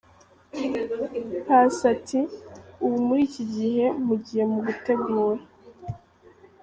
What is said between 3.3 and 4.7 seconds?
gihe mpugiye mu